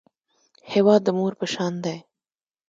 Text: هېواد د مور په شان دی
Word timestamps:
هېواد 0.71 1.01
د 1.05 1.09
مور 1.17 1.33
په 1.39 1.45
شان 1.53 1.73
دی 1.83 1.97